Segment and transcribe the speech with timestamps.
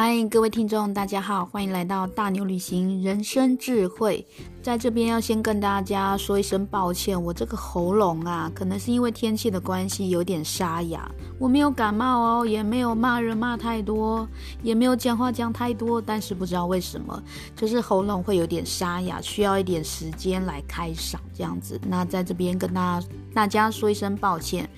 [0.00, 4.24] 嗨，各位听众，大家好，欢迎来到大牛旅行人生智慧。
[4.62, 11.10] 在这边要先跟大家说一声抱歉，我这个喉咙啊，可能是因为天气的关系有点沙哑。
[11.38, 14.28] 我没有感冒哦，也没有骂人骂太多，
[14.62, 17.22] 也没有讲话讲太多，但是不知道为什么，
[17.54, 21.80] 就是喉咙会有点沙哑，需要一点时间来开嗓这样子。
[21.86, 24.68] 那在这边跟大家大家说一声抱歉。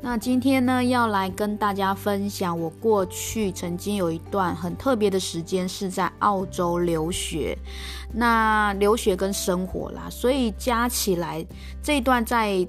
[0.00, 7.56] 那今天呢，要来跟大家分享我过去曾经有一段很特别的时间是在澳洲留学，
[8.12, 11.44] 那留学跟生活啦，所以加起来
[11.82, 12.66] 这一段在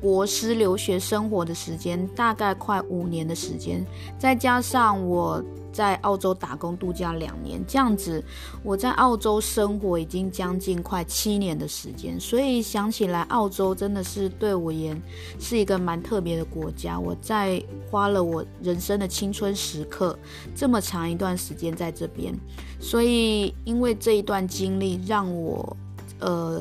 [0.00, 3.84] 国师留学生活的时间大概快五年的时间，
[4.18, 5.42] 再加上我。
[5.70, 8.24] 在澳洲打工度假两年，这样子，
[8.64, 15.00] 我在澳洲生活已经将近快七年的时间，所以想起来，澳洲真的是对我而言
[15.38, 16.98] 是一个蛮特别的国家。
[16.98, 20.18] 我在花了我人生的青春时刻
[20.52, 22.34] 这么长一段时间在这边，
[22.80, 25.76] 所以因为这一段经历，让我
[26.18, 26.60] 呃，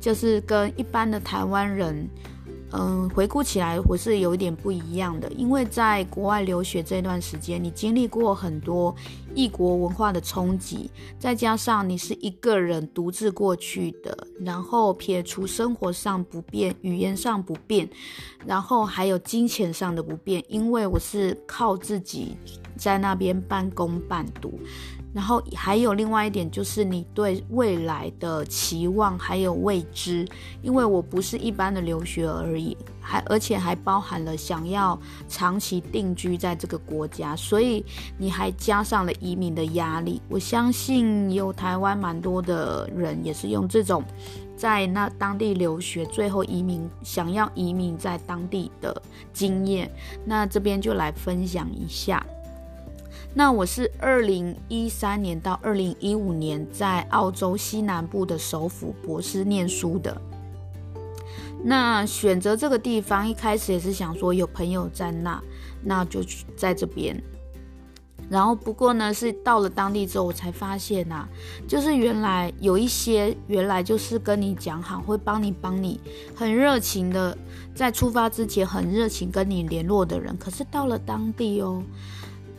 [0.00, 2.08] 就是跟一般的台湾人。
[2.72, 8.92] 嗯，回顾起来我是有一点不一样的，因为在国外留学这段时间，你经历过很多
[9.32, 17.88] 异国文化的冲击，再加上你是一个人独自过去的，然后撇除生活上不便、语言上不便，
[18.44, 22.36] 然后还有金钱上的不便，因为我是靠自己
[22.76, 24.58] 在那边半工半读。
[25.14, 30.26] 然后还有另外一点，就是你对未来的期望还有未知，
[30.60, 34.98] 因为我不是一般的留学而已，还而且还包含了想要
[35.28, 37.84] 长期定居在这个国家，所以
[38.18, 40.20] 你还加上了移民的压力。
[40.28, 44.02] 我相信有台湾蛮多的人也是用这种
[44.56, 49.00] 在那当地留学，最后移民，想要移民在当地的
[49.32, 49.88] 经验。
[50.24, 52.26] 那这边就来分享一下。
[53.36, 60.16] 那我是二零一三年到二零一五年在澳洲西南部的首府珀斯念书的。
[61.64, 65.42] 那选择这个地方一开始也是想说有朋友在那，
[65.82, 67.20] 那就去在这边。
[68.30, 71.28] 然后不过呢，是到了当地之后，我才发现呐、啊，
[71.66, 76.00] 就是原来有一些原来就是跟你讲好会帮你帮你
[76.36, 77.36] 很热情的，
[77.74, 81.82] 在出发之前很热情跟你联络的人，可是到了当地哦。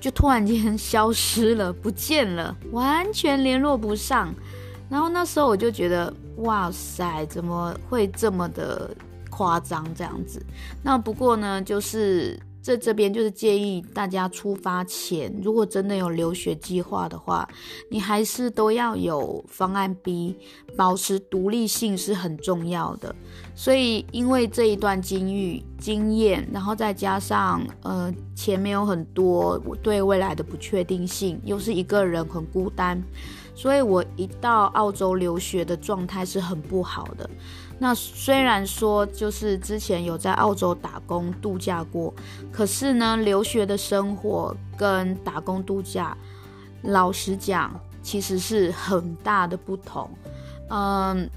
[0.05, 4.31] 就突然间 消失了，不见了，完全联络不上。
[4.87, 8.95] 然后那时候我就觉得，哇塞，怎么会这么的
[9.31, 10.39] 夸张这样子？
[10.83, 12.39] 那不过呢，就是。
[12.65, 17.47] 在这边就是建议大家出发前，如果真的有留学计划的话，
[17.91, 20.35] 你还是都要有方案 B，
[20.75, 23.15] 保持独立性是很重要的。
[23.53, 32.99] 所以因为这一段经历经验，然后再加上呃钱没有很多，对未来的不确定性，又是一个人很孤单，
[33.53, 37.29] 所以我一到澳洲留学的状态是很不好的。
[37.77, 42.13] 那虽然说就是之前有在澳洲打工度假过，
[42.51, 46.17] 可是呢，留学的生活跟打工度假，
[46.83, 50.09] 老实讲，其实是很大的不同。
[50.69, 51.29] 嗯。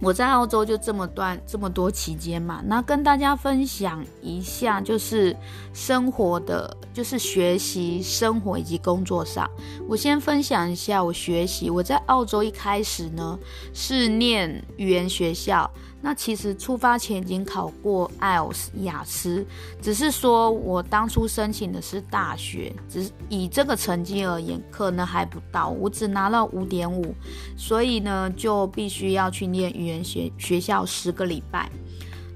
[0.00, 5.34] 我在澳洲就这么段这么多期间嘛，那跟大家分享一下，就是
[5.72, 9.50] 生活的，就是学习、生活以及工作上。
[9.88, 11.70] 我先分享一下我学习。
[11.70, 13.38] 我在澳洲一开始呢
[13.72, 15.70] 是念语言学校。
[16.06, 19.44] 那其实出发前已经考过 IELTS 雅思，
[19.82, 27.12] 只是说我当初申请的是大学，只是以这个成绩而言，可能还不到，我只拿了五点五，
[27.56, 31.68] 所以呢就必须要去念语言学学校十个礼拜。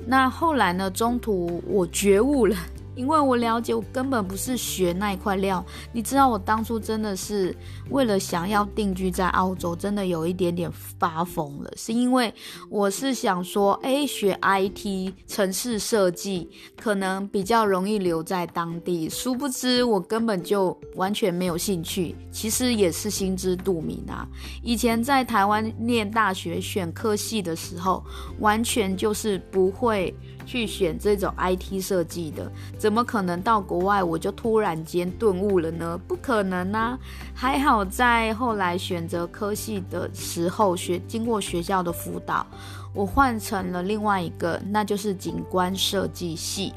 [0.05, 2.57] 那后来呢，中途我觉悟了。
[3.01, 5.65] 因为我了解，我根本不是学那一块料。
[5.91, 7.57] 你知道，我当初真的是
[7.89, 11.73] 为了想要定居在澳洲，真的有一点点发疯了。
[11.77, 12.33] 是因为
[12.69, 19.09] 我是想说，哎，学 IT 城市设计可能比较容易留在当地。
[19.09, 22.15] 殊不知，我根本就完全没有兴趣。
[22.31, 24.29] 其实也是心知肚明啊。
[24.63, 28.05] 以前在台湾念大学选科系的时候，
[28.41, 30.15] 完全就是不会。
[30.47, 35.99] 去选这种 IT 设计的，怎么可能到国外我就突然间顿悟了呢？
[36.09, 36.99] 不可能啊！
[37.35, 42.47] 还好在后来选择科系的时候，学经过学校的辅导，
[42.93, 46.73] 我换成了另外一个，那就是景观设计系。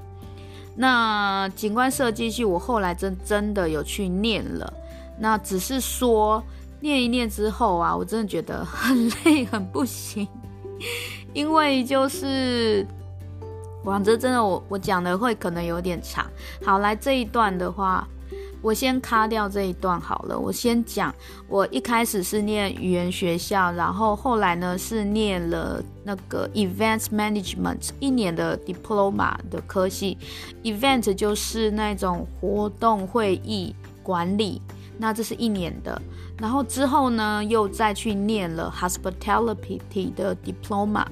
[0.76, 4.74] 那景观设计系我后来真真的有去念了，
[5.20, 6.44] 那只是说
[6.80, 10.28] 念一念之后啊，我真的觉得很 累，很不行，
[11.34, 12.86] 因为就是。
[13.84, 16.26] 哇，这真的我我讲的会可能有点长。
[16.64, 18.08] 好，来这一段的话，
[18.62, 20.40] 我先卡掉这一段好了。
[20.40, 21.14] 我先讲，
[21.50, 30.18] 我一开始是念语言学校，然后后来呢是念了那个 Event Management 一年的 Diploma 的科系。
[30.64, 34.62] Event 就是那种活动会议管理，
[34.98, 36.02] 那这是一年的。
[36.44, 41.06] 然后之后呢，又再去念了 Hospitality 的 Diploma，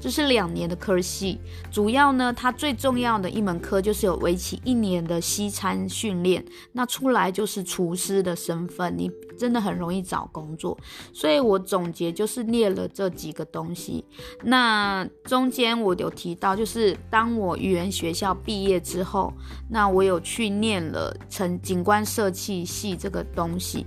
[0.00, 1.38] 这是两年的科系。
[1.70, 6.42] 主要呢，它最重要的一门科就是有为期一年的西餐训练，
[6.72, 10.74] 那出来就是厨师的身份，你真的很容易找工作。
[11.12, 14.02] 所以我总结就是念了这几个东西。
[14.42, 19.30] 那中间我有提到，就是当我语言学校毕业之后，
[19.68, 23.86] 那我有去念了成景观设计系这个东西。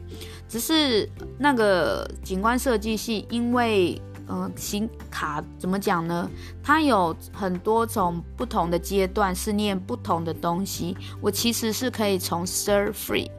[0.51, 1.07] 只是
[1.37, 6.29] 那个景观设计系，因为嗯，行卡怎么讲呢？
[6.61, 10.97] 它有很多种不同的阶段是念不同的东西。
[11.21, 13.31] 我其实是可以从 surf free，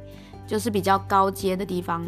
[0.46, 2.02] 就是比较高阶的地方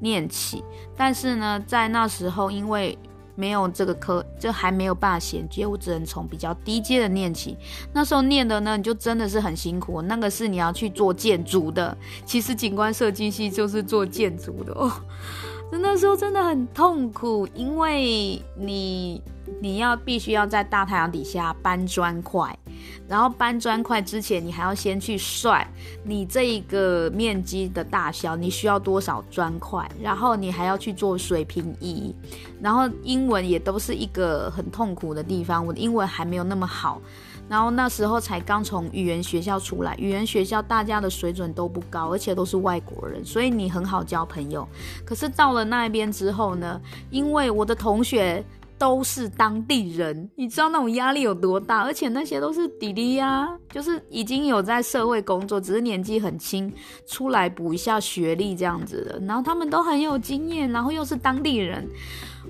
[0.00, 0.64] 念起，
[0.96, 2.98] 但是呢，在那时候因为。
[3.36, 7.56] 没有这个科，就还没有办法衔接，我只能从比较低阶的念起。
[7.92, 10.02] 那时候念的呢，你就真的是很辛苦。
[10.02, 14.90] 那个是你要去做建筑的，其实景观设计系就是做建筑的哦。
[15.70, 19.22] 那时候真的很痛苦，因为你
[19.60, 22.56] 你要必须要在大太阳底下搬砖块。
[23.08, 25.66] 然后搬砖块之前，你还要先去算
[26.04, 32.14] 你这一个面积的大小，你需要多少砖块，然后你还要去做水平仪，
[32.60, 35.64] 然后英文也都是一个很痛苦的地方。
[35.64, 37.00] 我的英文还没有那么好，
[37.48, 44.68] 然后那时候才刚从语言学校出来，语言学校大家的水准都不高，而且都是外国人，所以你很好交朋友。
[45.04, 48.44] 可是到了那边之后呢，因为我的同学。
[48.78, 51.82] 都是当地人，你知道那种压力有多大？
[51.82, 56.70] 而且那些都是弟弟呀，就是已经有在社会工作，只是年纪很轻，
[57.06, 59.18] 出来补一下学历这样子的。
[59.26, 61.88] 然后他们都很有经验，然后又是当地人。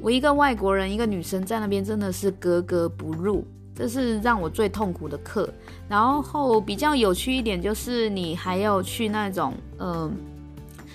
[0.03, 5.49] 我一个外国人，一个女生在那边真的是格格不入，这是让我最痛苦的课。
[5.89, 10.13] 然后比较有趣一点就是你还要去那种嗯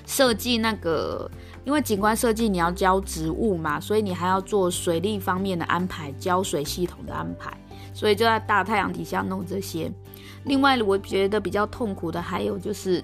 [0.05, 1.31] 设计那个。
[1.63, 7.55] 因为景观设计你要浇植物嘛，所以你还要做水利方面的安排，浇水系统的安排，
[7.93, 9.91] 所以就在大太阳底下弄这些。
[10.45, 13.03] 另外，我觉得比较痛苦的还有就是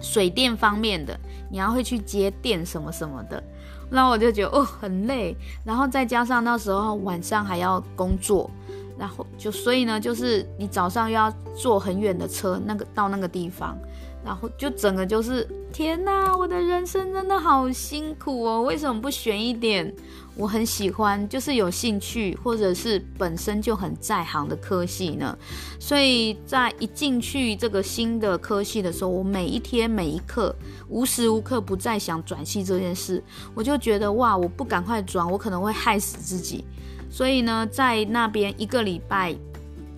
[0.00, 1.18] 水电方面的，
[1.48, 3.40] 你要会去接电什么什么的，
[3.88, 8.50] 那我就觉得哦很累，然后再加上那时候晚上还要工作，
[8.98, 13.78] 然后就所以呢，就是你早上又要坐很远的车，那个到那个地方。
[14.24, 18.62] 然后就整个就是天哪，我的人生真的好辛苦哦！
[18.62, 19.92] 为什么不选一点
[20.36, 25.36] 我很喜欢，就是有兴趣，或者是本身就很在行的科系呢？
[25.78, 30.54] 所以在一进去这个新的科系的时候，我每一天每一刻
[30.88, 33.22] 无时无刻不在想转系这件事，
[33.54, 36.64] 我就觉得哇，我不赶快转，我可能会害死自己。
[37.10, 39.34] 所以呢，在那边一个礼拜。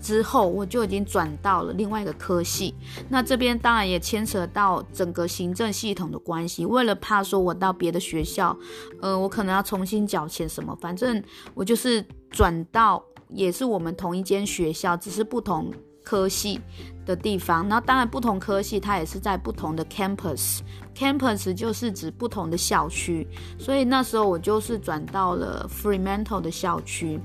[0.02, 2.74] 之后我就已经转到了另外一个科系，
[3.08, 6.66] 那这边当然也牵扯到整个行政系统的关系。
[6.66, 8.54] 为了怕说我到别的学校，
[9.00, 11.22] 呃，我可能要重新缴钱什么，反正
[11.54, 15.72] 我就是转到也是我们同一间学校，只是不同
[16.02, 16.60] 科系
[17.06, 17.68] 的地方。
[17.68, 27.20] 那当然不同科系它也是在不同的 campus，campus 就是指不同的校区，所以那时候我就是转到了 Fremantle 的校区。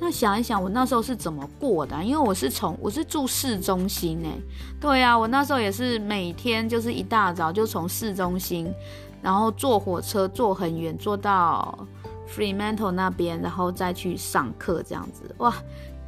[0.00, 2.02] 那想一想，我那时候是怎么过的？
[2.02, 4.40] 因为我是从我是住市中心诶，
[4.80, 8.72] 对啊，我那时候也是每天就是一大早就从市中心，
[9.20, 11.78] 然后坐火车坐很远，坐到
[12.34, 15.54] Fremantle 那边，然后再去上课这样子，哇。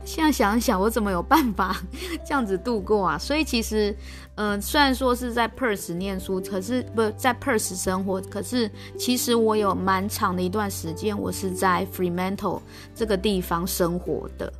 [0.04, 1.76] 现在想想，我怎么有办法
[2.26, 3.18] 这样子度过啊？
[3.18, 3.94] 所以其实，
[4.35, 12.61] 嗯、呃，虽然说是在 Perth 念书，可是不在 Perth 生活，可是其实我有蛮长的一段时间，我是在 Fremantle
[12.94, 14.52] 这个地方生活的，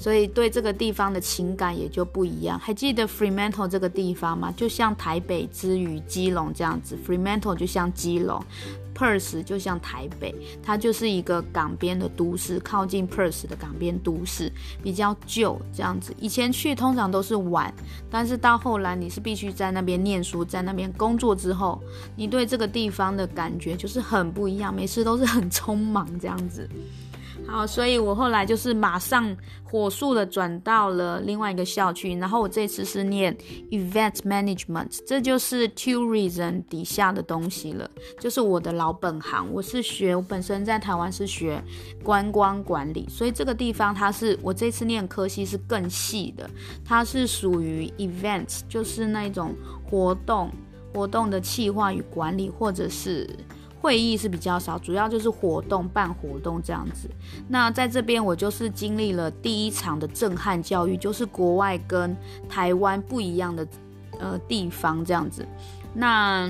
[0.00, 2.58] 所以对这个地方的情感也就不一样。
[2.58, 4.50] 还记得 Fremantle 这个地方吗？
[4.56, 8.42] 就像台北之于基隆这样子，Fremantle 就像基隆。
[8.92, 14.52] Perth 就像台北，它就是一个港边的都市，靠近 Perth 的港边都市，
[14.82, 16.14] 比较旧这样子。
[16.18, 17.72] 以前去通常都是玩，
[18.10, 21.80] 但是到后来你是必须在那边念书，在那边工作之后，
[22.14, 26.68] 你对这个地方的感觉就是很不一样，每次都是很匆忙这样子。
[27.50, 33.36] 好，所以我后来就是马上火速的转到了另外一个校区，然后我这次是念
[33.70, 37.90] Event Management，这就是 Tourism 底下的东西了，
[38.20, 39.52] 就是我的老本行。
[39.52, 41.60] 我是学，我本身在台湾是学
[42.04, 46.48] 观光管理，所以这个地方它是我这次念科系是更细的，
[46.84, 50.48] 它是属于 events，就是那种活动。
[50.92, 53.24] 活动的企划与管理，或者是
[53.80, 57.08] 会议是比较少，主要就是活动办活动这样子。
[57.48, 62.14] 那在这边我就是经历了第一场的震撼教育，就是国外跟
[62.48, 63.66] 台湾不一样的
[64.18, 65.46] 呃地方这样子。
[65.94, 66.46] 那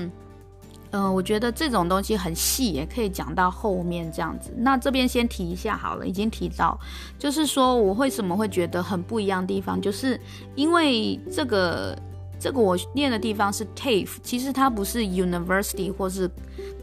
[0.93, 4.53] 嗯、呃，我觉得这种东西很细，也可以讲到后面这样子。
[4.57, 6.77] 那这边先提一下好了，已经提到，
[7.17, 10.19] 就是说我为什么会觉得很不一样的地方，就是
[10.53, 11.97] 因为这个
[12.41, 16.27] 这个我念的地方是 TAFE，其实它不是 University 或是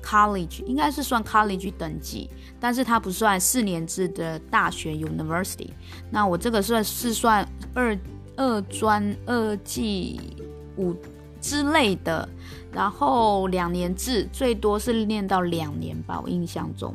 [0.00, 5.70] College，应该是算 College 等级，但是它不算四年制的大学 University。
[6.12, 7.98] 那我这个算是算二
[8.36, 10.20] 二专二技
[10.76, 10.94] 五
[11.40, 12.28] 之类的。
[12.70, 16.94] 然后两年制，最多是念到两年吧，我印象中。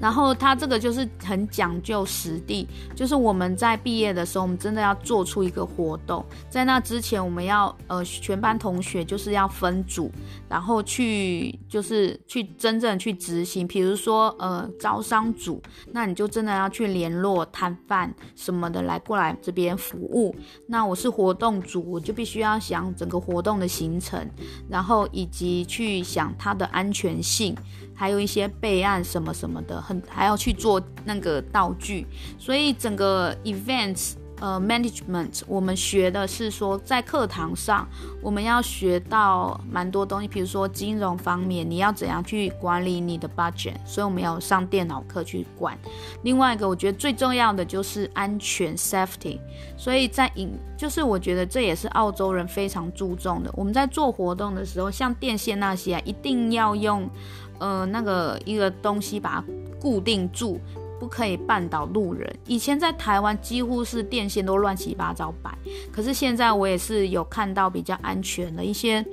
[0.00, 6.24] 然后他这个就是很讲究实地，就是我们在毕业的时候，我们真的要做出一个活动。
[6.50, 10.10] 在那之前，我们要呃全班同学就是要分组，
[10.48, 13.66] 然后去就是去真正去执行。
[13.66, 20.34] 比如说呃招商组，那你就真的要去联络摊贩什么的来过来这边服务。
[20.66, 24.28] 那我是活动组，我就必须要想整个活动的行程，
[24.68, 27.56] 然后以及去想它的安全性。
[27.94, 32.06] 还有一些备案什么什么的，很还要去做那个道具，
[32.38, 37.88] 所以整个 events 呃 management 我们学的是说在课堂上
[38.20, 45.78] 我们要学到蛮多东西，比如说金融方面你要怎样去管理你的 budget，所以我们要上电脑课去管。
[46.24, 49.38] 另外一个我觉得最重要的就是安全 safety，
[49.76, 53.50] 所以在影就是我觉得这也是澳洲人非常注重的。
[53.54, 57.08] 我们在做活动的时候，像电线那些啊，一定要用。
[57.58, 59.44] 呃，那个一个东西把它
[59.80, 60.58] 固定住，
[60.98, 62.34] 不可以绊倒路人。
[62.46, 65.56] 以前在台湾几乎是电线都乱七八糟摆，
[65.92, 69.04] 可是现在我也是有看到比较安全的一些。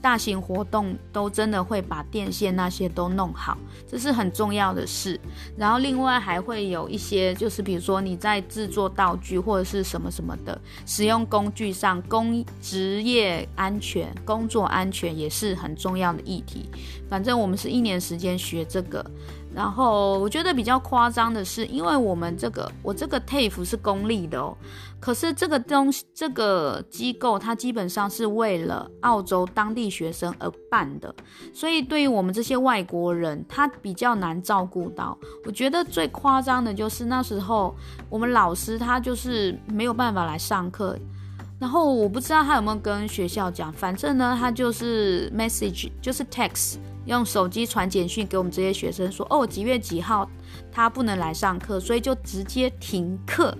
[0.00, 5.18] 大型活动都真的会把电线那些都弄好，这是很重要的事。
[5.56, 16.68] 然后另外还会有一些，就是比如说你在制作道具或者是什么什么的，使用工具上，工职业安全、工作安全也是很重要的议题。
[17.08, 19.04] 反正我们是一年时间学这个。
[19.58, 24.56] 然后我觉得比较夸张的是，因为我们这个我这个 TAFE 是公立的哦，
[25.00, 31.12] 可是这个东西这个机构它基本上是为了澳洲当地学生而办的，
[31.52, 35.18] 所以对于我们这些外国人，他比较难照顾到。
[35.44, 37.74] 我觉得最夸张的就是那时候
[38.08, 40.96] 我们老师他就是没有办法来上课，
[41.58, 46.76] 然后我不知道他有没有跟学校讲，反正呢他就是 message 就是 text。
[47.08, 50.28] 用手机传简讯给我们这些学生说，哦，几月几号
[50.70, 53.56] 他不能来上课，所以就直接停课。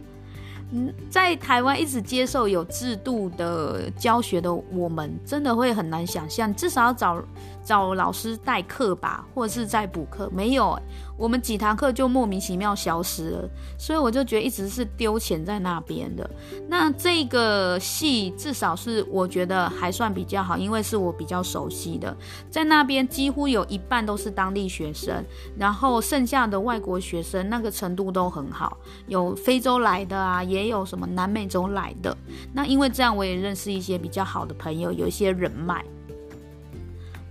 [0.70, 7.24] 嗯，在台湾一直接受有制度的教学的我们，真的会很难想象，至少要找
[7.64, 10.78] 找老师代课吧，或者是在补课，没有。
[11.18, 16.30] 我们几堂课就莫名其妙消失了，所以我就觉得一直是丢钱在那边的。
[16.68, 22.16] 那这个系至少是我觉得还算比较好，因为是我比较熟悉的，
[22.48, 25.24] 在那边几乎有一半都是当地学生，
[25.58, 32.16] 然后剩下的外国学生那个程度都很好，有非洲来的啊，也有什么南美洲来的。
[32.52, 35.84] 那因为这样，我也认识一些比较好的朋友，有一些人脉。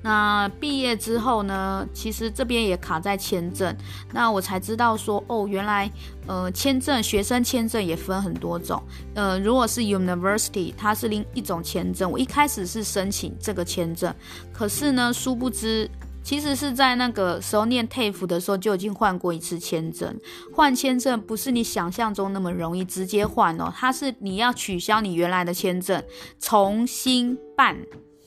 [0.01, 3.75] 那毕业之后呢，其实这边也卡在签证，
[4.13, 5.92] 那我才知道说，哦，原来，
[6.27, 8.82] 呃，签证学生签证也分很多种，
[9.16, 12.10] 呃，如果是 University，它是另一种签证。
[12.10, 14.13] 我一开始是申请这个签证，
[14.54, 15.89] 可是呢，殊不知，
[16.24, 20.18] 其实是在那个时候念 TAFE 的时候就已经换过一次签证。
[20.54, 26.01] 换签证不是你想象中那么容易直接换哦，它是你要取消你原来的签证，
[26.39, 27.75] 重新办。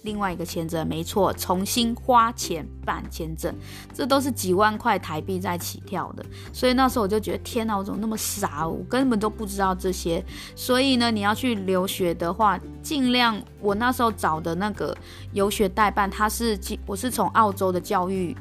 [0.03, 3.55] 另外一个签证没错，重新花钱办签证，
[3.93, 6.25] 这都是几万块台币在起跳的。
[6.53, 8.67] 所以那时候我就觉得，天哪，我怎么那么傻？
[8.67, 10.25] 我根本都不知道这些。
[10.57, 14.97] 所以呢，你要去留学的话，尽量我那时候找的那个
[15.33, 18.35] 游学代办，他是我是从澳洲的教育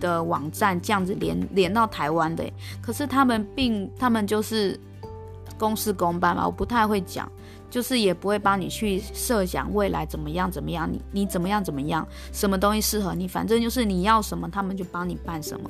[0.00, 2.44] 的网站这样子连连到台湾的，
[2.82, 4.78] 可是他们并他们就是
[5.56, 7.30] 公事公办嘛，我不太会讲。
[7.74, 15.68] 就是也不会帮你去设想未来怎么样怎么样，你你怎么样怎么样，什么东西适合你，反正就是你要什么，他们就帮你办什么。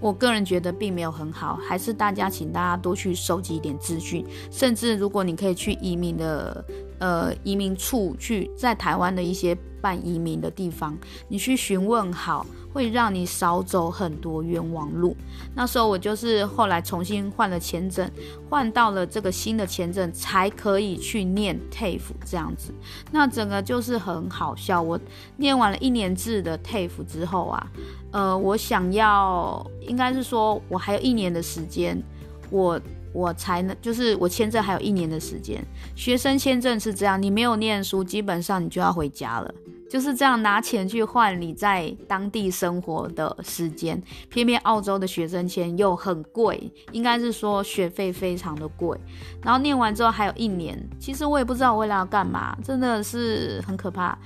[0.00, 6.64] 我个人觉得并没有很好，还是大家请大家多去收集一点资讯，甚至如果你可以去移民的
[6.98, 15.16] 呃移民处去在台湾的一些办移民的地方，你去询问好，会让你少走很多冤枉路。
[15.54, 18.10] 那时候我就是后来重新换了签证，
[18.48, 22.72] 换到了这个新的签证，才可以去念 TAFE 这样子。
[23.10, 24.80] 那整个就是很好笑。
[24.80, 24.98] 我
[25.36, 27.66] 念完了一年制的 TAFE 之后啊，
[28.12, 32.02] 呃，我想要应该是说我还有一年的时间，
[32.50, 32.80] 我。
[33.12, 35.60] 我才能，就是我签证还有一年的时间。
[35.96, 39.52] 学生签证是这样，你没有念书，基本上你就要回家了，
[39.90, 44.00] 就是这样拿钱去换你在当地生活的时间。
[44.28, 48.96] 偏偏澳洲的学生签又很贵，应该是说学费非常的贵。
[49.42, 54.16] 然后念完之后还有一年，其实我也不知道我未来要干嘛，真的是很可怕。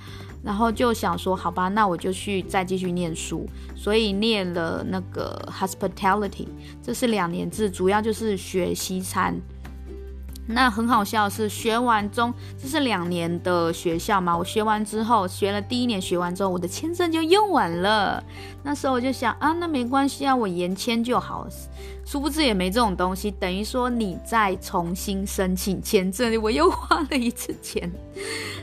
[0.43, 6.47] 然后就想说，好吧，那我就去再继续念书，所以念了那个 hospitality，
[6.83, 9.35] 这是两年制，主要就是学西餐。
[10.47, 18.23] 那很好笑是，学完中这是两年的学校嘛，我学完之后，学了第一年学完之后，我的签证就用完了。
[18.61, 21.47] 那时候我就想啊，那没关系啊，我延签就好。
[22.05, 27.91] 殊不知也没这种东西，等于说你再重新申请签证，我又花了一次钱，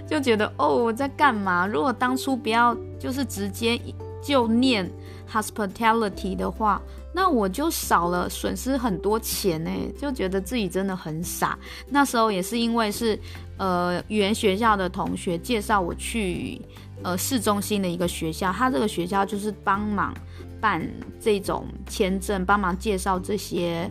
[0.09, 1.67] 就觉得哦，我在干嘛？
[1.67, 3.81] 如果当初不要就是直接
[4.23, 4.89] 就念
[5.29, 6.81] hospitality 的话。
[7.13, 11.59] 那我就少了损失很多钱呢，就觉得自己真的很傻。
[11.89, 13.19] 那时候也是因为是，
[13.59, 16.61] 呃，语言学校的同学介绍我去，
[17.03, 20.15] 呃，市中心的一个学校，他这个学校就是帮忙
[20.61, 20.83] 办
[21.21, 23.91] 这种签证，帮忙介绍这些，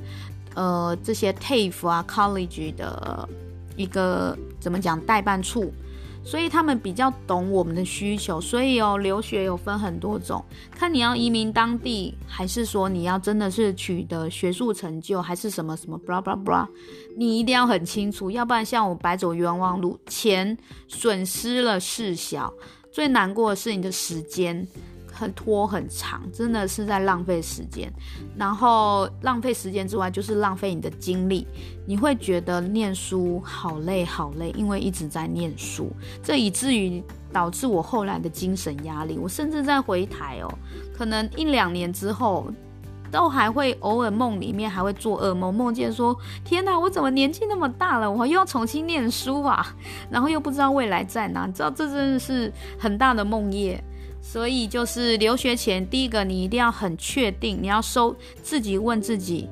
[0.55, 3.29] 呃，这些 TAFE 啊 college 的
[3.75, 5.71] 一个怎么讲代办处。
[6.23, 16.67] 所以他们比较懂我们的需求，所以哦，留学有分很多种，看你要移民当地，还是说你要真的是取得学术成就，还是什么什么 blah blah blah，
[17.17, 22.53] 你一定要很清楚，要不然像我白走冤枉路，钱损失了事小，
[22.91, 24.67] 最难过的是你的时间。
[25.21, 27.91] 很拖很长，真的是在浪费时间。
[28.35, 31.45] 然后浪费时间之外，就是浪费你的精力。
[31.85, 35.91] 你会觉得念书好累好累，因为一直在念书，
[36.23, 39.19] 这以至于导致我后来的精神压力。
[39.19, 40.51] 我甚至在回台哦，
[40.97, 42.51] 可能一两年之后，
[43.12, 49.75] 都还会偶尔梦里面还会做噩梦，梦见说：天哪，我怎么年纪那么大了，我又要重新念书啊？
[50.10, 53.77] 然后又不知道未来在哪，你知道这真的是很大的梦魇。
[54.21, 59.49] 所以就是留学前，第一个你一定要很确定，你要收自己问自己，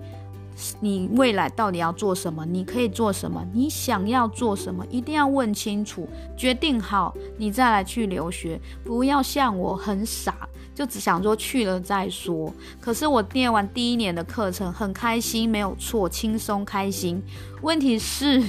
[0.79, 2.45] 你未来到底要做什么？
[2.45, 3.45] 你可以做什么？
[3.51, 4.85] 你想要做什么？
[4.89, 8.59] 一定要问清楚，决定好，你再来去留学。
[8.83, 12.53] 不要像我很傻，就只想说去了再说。
[12.79, 17.21] 可是我念完第一年的课程很开心，没有错，轻松开心。
[17.61, 18.41] 问题是。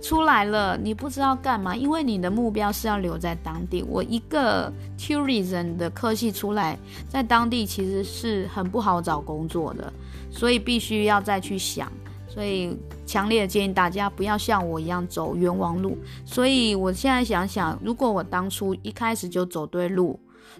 [0.00, 3.82] 出来了，你不知道干嘛，因为你的目标是要留在当地。
[3.82, 6.78] 我一个 tourism 的科系出来，
[7.08, 9.92] 在当地其实是很不好找工作的，
[10.30, 11.90] 所以必须要再去想。
[12.28, 15.96] 所以强烈建议大家不要像我一样走冤枉路。
[16.24, 20.18] 所以我现在想想，如果我当初一开始就走对路。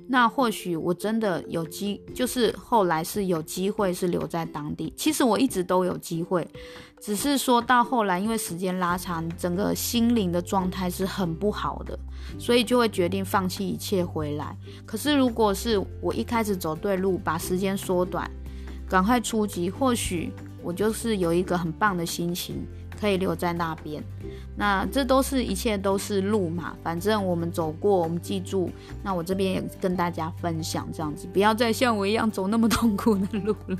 [0.08, 4.92] 那或许我真的有机，就是后来是有机会是留在当地。
[4.94, 6.46] 其实我一直都有机会，
[7.06, 11.96] 只是说到后来，因为时间拉长，整个心灵的状态是很不好的，
[12.36, 14.56] 所以就会决定放弃一切回来。
[14.84, 18.28] 可是如果是我一开始走对路，把时间缩短，
[18.88, 20.32] 赶快出击，或许
[20.64, 22.66] 我就是有一个很棒的心情。
[22.98, 24.02] 可以留在那边，
[24.56, 28.70] 那这都是一切都是路嘛，反正我们走过，我们记住。
[29.02, 33.76] 那我这边也跟大家分享这样子，不要再像我一样走那么痛苦的路了。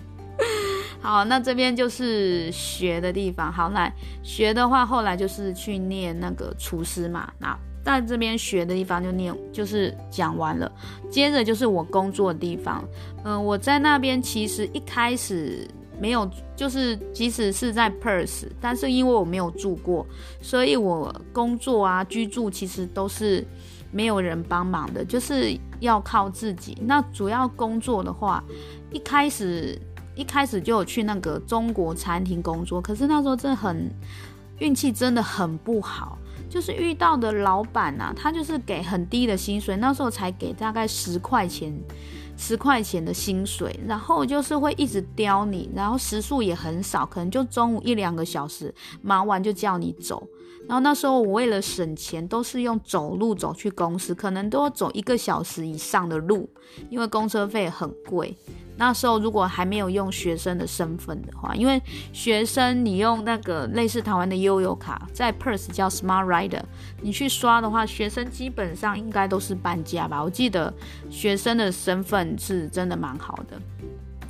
[1.07, 3.53] 好，那这边就是学的地方。
[3.53, 7.33] 好，来学的话，后来就是去念那个厨师嘛。
[7.38, 10.71] 那在这边学的地方就念，就是讲完了。
[11.09, 12.85] 接着就是我工作的地方。
[13.25, 15.64] 嗯、我在那边其实一开始。
[15.99, 20.07] 没有，就是即使是在 Perth，但是因为我没有住过，
[20.42, 23.42] 所以我工作啊、居住其实都是
[23.90, 26.77] 没有人帮忙的，就是要靠自己。
[26.83, 28.45] 那主要工作的话，
[28.90, 29.81] 一开始
[30.16, 33.88] 一开始就有去那个中国餐厅工作，可是那时候真的很
[34.59, 36.18] 运气真的很不好，
[36.50, 41.72] 就是遇到的老板啊，他就是给很低的薪水，那时候才给大概十块钱。
[42.38, 50.29] 十块钱的薪水，然后就是会一直刁你，然后时数也很少，可能就中午一两个小时，忙完就叫你走。
[50.68, 56.48] 然后那时候我为了省钱，都是用走路走去公司，可能都要走一个小时以上的路，
[56.90, 58.37] 因为公车费很贵。
[58.79, 61.81] 那时候如果还没有用学生的身份的话，因为
[62.12, 66.61] 学生你用那个类似台湾的悠游卡，在 Purse 叫 Smart Rider，
[67.00, 70.22] 你去刷的话，学生基本上应该都是半价吧？
[70.22, 70.74] 我记得
[71.09, 73.59] 学生的身份是真的蛮好的。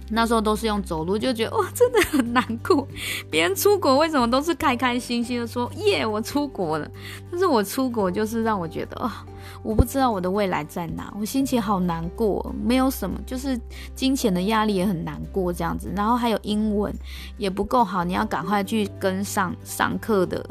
[0.09, 2.87] 那时候都是用走路，就觉得哇，真的很难过。
[3.31, 6.88] 别人出国为什么都是开开心心的说耶，我出国了？
[7.31, 9.27] 但是我出国就是让我觉得啊，
[9.64, 12.55] 我不知道我的未来在哪，我心情好难过。
[12.64, 13.61] 没有什么，就是
[13.95, 15.92] 金钱的压力也很难过这样子。
[15.97, 16.95] 然后还有英文
[17.37, 20.45] 也不够好，你要赶快去跟上上课的，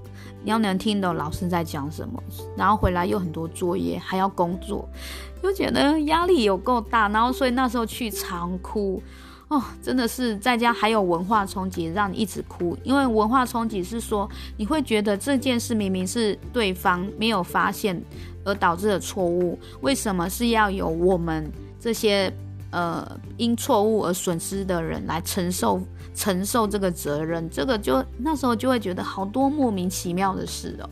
[0.43, 2.21] 你要能听懂老师在讲什么。
[2.57, 4.87] 然后回来又很多作业，还要工作，
[5.41, 7.07] 就觉得压力有够大。
[7.07, 9.01] 然后所以那时候去常哭。
[9.47, 12.75] 哦，真的是在家还有文化冲击，让你一直哭。
[12.83, 14.27] 因为文化冲击是说，
[14.57, 18.01] 你会觉得这件事明明是对方没有发现
[18.43, 21.47] 而导致的错误，为什么是要由我们
[21.79, 22.33] 这些
[22.71, 25.79] 呃因错误而损失的人来承受
[26.15, 27.47] 承受这个责任？
[27.49, 30.89] 这个就那时候就会觉得好多莫名其妙的事哦。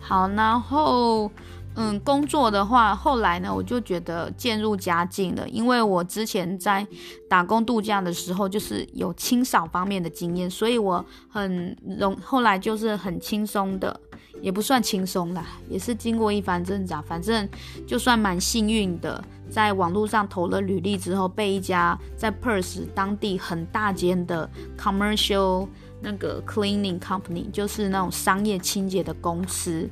[0.00, 1.30] 好，然后。
[1.76, 6.86] 嗯，工作的话，后来呢，我就觉得渐入佳境了，因为我之前在
[7.28, 13.98] 打工度假的时候，就是有清扫方面的经验，所以我很容，后来就是很轻松的，
[14.42, 17.48] 也不算轻松啦，也是经过一番挣扎，反正
[17.86, 25.68] 就算蛮幸运的，在网络上投了履历之后，被一家在 Perth 当地很大间的 commercial
[26.02, 29.88] 那个 cleaning company，就是那种商业清洁的公司。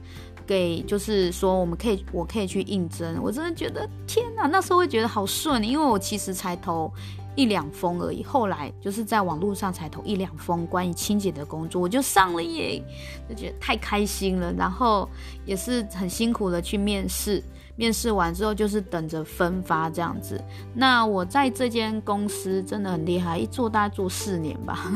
[0.48, 3.20] 给就是说，我们可以，我可以去应征。
[3.22, 6.90] 我真的觉得天哪，那时候会觉得好顺，因为我其实才投
[7.36, 8.24] 一两封而已。
[8.24, 12.82] 后来就是在网络上才投一两封关于清洁的工作，我就上了耶，
[13.28, 14.50] 就觉得太开心了。
[14.54, 15.06] 然后
[15.44, 17.44] 也是很辛苦的去面试，
[17.76, 20.42] 面试完之后就是等着分发这样子。
[20.74, 24.90] 那我在这间公司真的很厉害，一做大概做四年吧，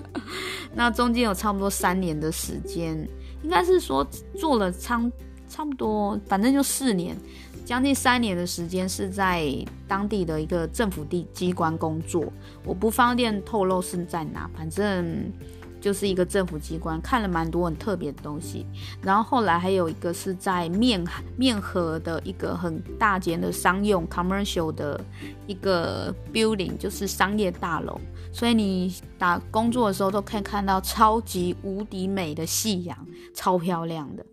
[0.74, 3.06] 那中间有差不多三年的时间。
[3.42, 5.00] 应该是说做了差
[5.48, 7.16] 差不多，反正就四年，
[7.64, 9.50] 将近三年的时间是在
[9.86, 12.30] 当地的一个政府地机关工作。
[12.64, 15.32] 我不方便透露是在哪，反正
[15.80, 18.66] 就是一个政府机关，看了蛮多很特别的东西。
[19.00, 21.02] 然后后来还有一个是在面
[21.36, 25.00] 面河的一个很大间的商用 commercial 的
[25.46, 27.98] 一个 building，就是商业大楼。
[28.32, 34.24] 所以你打工作的时候都可以看到超级无敌美的夕阳，超漂亮的。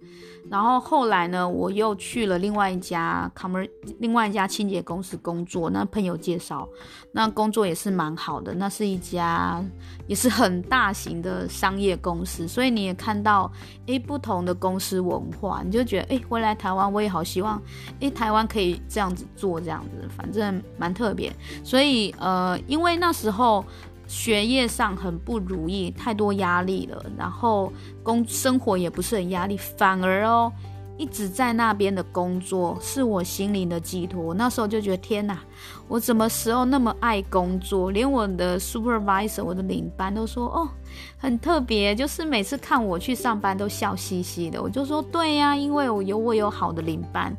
[0.49, 3.67] 然后后来呢，我又去了另外一家 commer
[3.99, 5.69] 另外一家清洁公司工作。
[5.69, 6.67] 那朋友介绍，
[7.11, 8.53] 那工作也是蛮好的。
[8.53, 9.63] 那是一家
[10.07, 13.51] 也是很大型的商业公司，所以你也看到
[13.87, 17.61] 诶不同的公司文化，你就觉得诶回来台湾我也好希望
[17.99, 21.33] 诶台湾可以这样子做这样子，反正蛮特别。
[21.63, 23.65] 所以呃，因为那时候。
[24.07, 27.71] 学业上很不如意，太多压力了，然后
[28.03, 30.51] 工生活也不是很压力，反而哦，
[30.97, 34.33] 一直在那边的工作是我心灵的寄托。
[34.33, 35.39] 那时候就觉得天哪，
[35.87, 37.89] 我什么时候那么爱工作？
[37.91, 40.69] 连我的 supervisor，我的领班都说哦，
[41.17, 44.61] 很特别，就是每次看我去上班都笑嘻嘻的。
[44.61, 47.35] 我就说对呀，因为我有我有好的领班，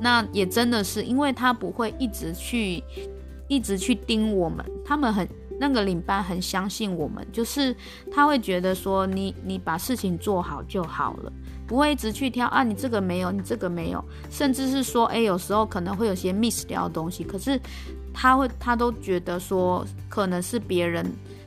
[0.00, 2.82] 那也真的是因为他不会一直去
[3.48, 5.28] 一直去盯我们，他们很。
[5.58, 7.74] 那个领班很相信我们，就是
[8.10, 11.32] 他会觉得说你你把事情做好就好了，
[11.66, 17.60] 不会一直去挑啊，你这个没有，你这个没有，甚至是说，诶，有时候可能会有些 miss 掉的东西，可是
[18.12, 21.04] 他会他都觉得说可能是别人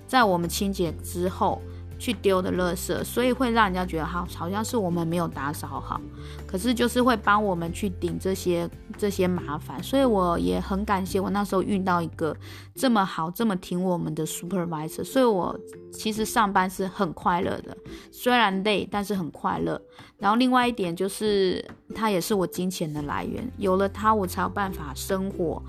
[0.07, 1.61] 在我们清洁之后。
[1.99, 5.99] 去丢的垃圾，所以会让人家觉得好，好像是我们没有打扫好。
[6.47, 12.35] 可是就是会帮我们去顶这些这些麻烦，所以我也很感谢我那时候遇到一个
[12.73, 15.03] 这么好、这么挺我们的 supervisor。
[15.03, 15.55] 所以我
[15.91, 17.75] 其实上班是很快乐的，
[18.11, 19.79] 虽然累，但是很快乐。
[20.17, 25.61] 然后另外一点就是，他也是我金钱的来源，有了他，我才有办法生活，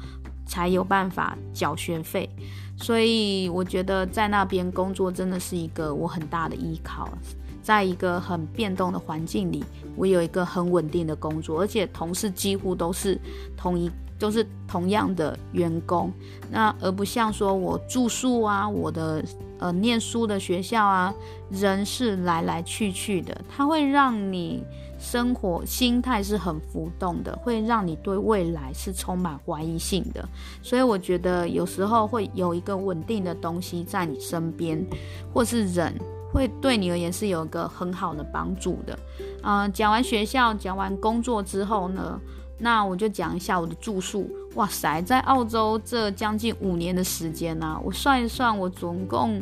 [0.47, 2.29] 才有办法缴学费。
[2.81, 7.07] 所以我觉得在那边工作真的是一个我很大的依靠，
[7.63, 9.63] 在一个很变动的环境里，
[9.97, 13.21] 我有一个很稳定的工作，而且同事几乎都是
[13.55, 16.11] 同一，都是同样的员工，
[16.51, 19.23] 那而不像说我住宿啊，我的
[19.59, 21.15] 呃念书的学校啊，
[21.51, 24.65] 人是来来去去的，它会让你。
[25.01, 30.23] 生活心态是很浮动的，会让你对未来是充满怀疑性的。
[30.63, 34.85] 所以我觉得有时候会有一个稳定的东西在你身边，
[35.33, 35.93] 或是人，
[36.31, 38.99] 会对你而言是有一个很好的帮助的。
[39.43, 42.21] 嗯、讲完学校，讲完工作之后呢，
[42.59, 44.31] 那我就讲一下我的住宿。
[44.57, 49.41] 哇塞，在澳洲这将近五年的时间呢、啊，我算一算，我总共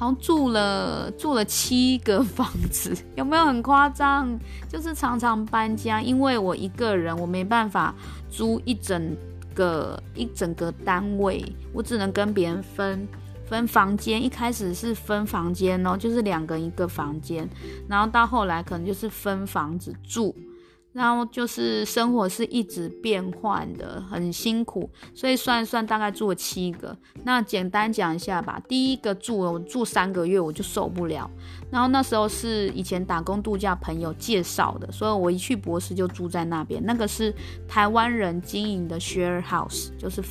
[0.00, 4.40] 好像住了住了七个房子， 有没有很夸张？
[4.66, 7.94] 就是常常搬家，因为我一个人，我没办法
[8.30, 9.14] 租一整
[9.54, 13.06] 个一整个单位，我只能跟别人分
[13.44, 14.24] 分房间。
[14.24, 17.46] 一开始是分房间哦，就是两个人一个房间，
[17.86, 20.34] 然后到后来可能就是分房子住。
[20.92, 26.96] 然后就是生活是一直变换的，很辛苦，所以算一算大概住了七个。
[27.24, 28.60] 那简单讲一下吧。
[28.68, 31.30] 第一个住我住三个月我就受不了，
[31.70, 36.84] 然后那时候是以前打工度假朋友介绍的，所以我一去博士就住在那边。
[36.84, 37.34] 那个是
[37.68, 40.22] 台湾人经营的 share house，就是。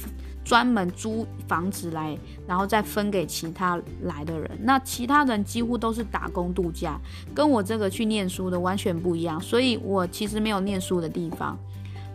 [0.44, 4.50] 专门租房子来，然后再分给其他来的人。
[4.62, 7.00] 那其他人几乎都是打工度假，
[7.36, 9.40] 跟我这个去念书的完全不一样。
[9.40, 11.58] 所以我其实没有念书的地方。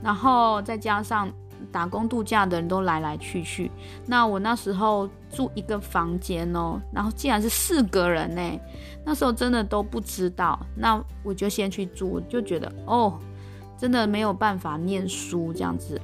[0.02, 1.30] 然后再加上
[1.72, 3.70] 打工度假的人都来来去去。
[4.04, 8.60] 那我那时候住一个房间哦，然后竟然是四个人呢。
[9.04, 10.58] 那时候真的都不知道。
[10.76, 13.18] 那我就先去住，就觉得哦，
[13.78, 16.00] 真的没有办法念书这样子。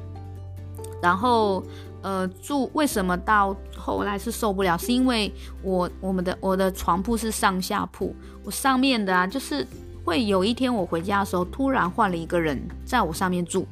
[1.02, 1.62] 然后。
[2.02, 4.74] 呃，住为什么到后来是受不了？
[4.78, 5.30] 是因为
[5.62, 9.66] 我我们的我的床铺是上下铺，我上面的啊，就是
[10.02, 13.66] 会有一天我回家的时候，突然换了一个人在我上面住，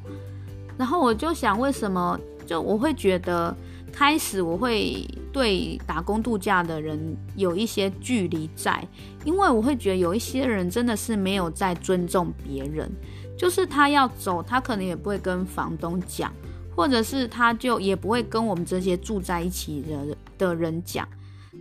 [0.77, 2.19] 然后我就想，为什么？
[2.45, 3.57] 就我会觉得，
[3.91, 8.87] 开始我会对打工度假的人有一些距离在，
[9.25, 12.87] 因为我会觉得有一些人真的是没有在尊重别人，
[13.35, 16.31] 就是他要走，他可能也不会跟房东讲。
[16.79, 21.05] 或者是他就也不会跟我们这些住在一起的的人讲，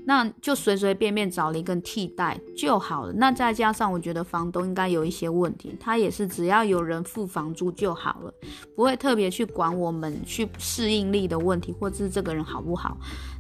[0.08, 3.12] 那就随随便便找了一个替代就好了。
[3.12, 8.32] 那再加上我觉得房东应该有一些问题，他也是只要有人付房租就好了，
[8.74, 12.96] 不会特别去管我们去适应力的问题，或者是这个人好不好。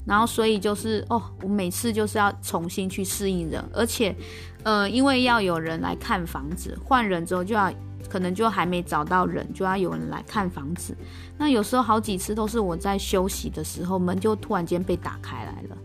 [0.06, 4.14] 然后所以就是哦，我每次就是要重新去适应人，而且
[4.62, 7.72] 呃，因为要有人来看房子，换人之后就要。
[8.08, 10.96] 可能就还没找到人，就要有人来看房子。
[11.36, 15.76] 那有时候好几次都是我在休息的时候，门就突然间被打开来了，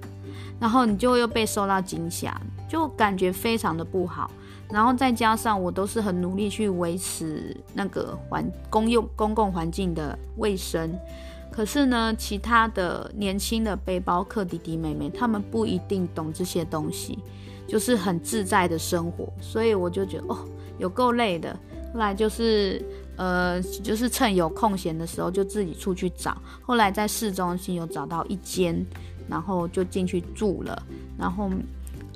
[0.60, 2.40] 然后你就又被受到惊吓，
[2.70, 4.30] 就感觉非常的不好。
[4.70, 10.98] 然后再加上我都是很努力去维持那个环公用公共环境的卫生，
[11.52, 17.20] 可是呢，其他的年轻的背包客弟弟妹妹他们不一定懂这些东西，
[17.68, 20.40] 就是很自在的生活，所以我就觉得哦，
[20.80, 21.56] 有够累的。
[21.94, 22.84] 后来就是，
[23.18, 26.36] 呃，就是趁有空闲的时候就自己出去找。
[26.64, 28.84] 后来在市中心有找到一间，
[29.28, 30.84] 然后就进去住了。
[31.18, 31.50] 然后，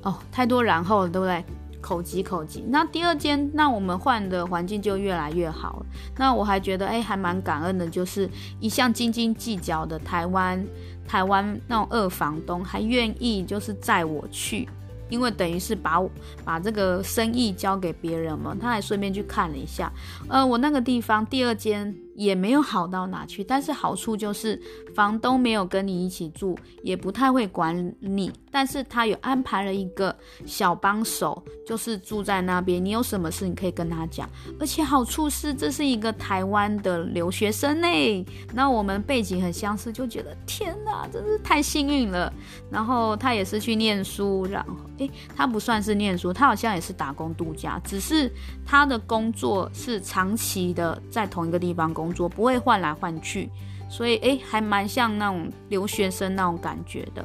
[0.03, 1.43] 哦，太多然后了，对不对？
[1.79, 2.65] 口急口急。
[2.67, 5.85] 那第二间，那我们换的环境就越来越好了。
[6.17, 10.65] 那我还觉得，哎，还蛮感恩的，就是一向斤斤计较的台湾
[11.07, 14.67] 台湾那种二房东，还愿意就是载我去。
[15.09, 16.03] 因为等于是把
[16.43, 19.89] 把这个生意交给别人嘛，他还顺便去看了一下，
[20.27, 21.95] 呃，我那个地方第二间。
[22.17, 24.59] 也没有好到哪去，但是好处就是
[24.95, 30.13] 房东没有跟你一起住，也不太会管你，但是他有安排了一个
[30.45, 34.27] 小帮手，就是住在那边，你有什么事你可以跟他讲，
[34.59, 42.33] 而且好处是这是一个台湾的留学生呢，那我们背景很相似，就觉得天哪，真是太幸运了。
[42.71, 48.31] 然后他也是去念书，然后诶，他不算是念书，他好像也是打工度假，只是
[48.69, 52.27] 他的工作是长期的在同一个地方工作。
[52.27, 53.49] 不会换来换去，
[53.89, 57.23] 所以诶，还蛮像那种留学生那种感觉的，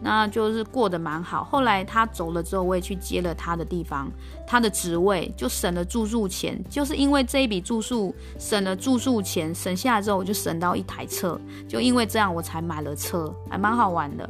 [0.00, 1.44] 那就是过得蛮好。
[1.44, 4.10] 后来他走了之后，我也去接了他的地方，
[4.46, 14.28] 他的职位就省了住宿钱，就是因为这一笔住宿省了住宿钱，省下来之后我就省到一台车，就因为这样我才买了车，还蛮好玩的。